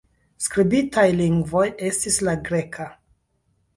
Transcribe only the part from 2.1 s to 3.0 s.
la greka.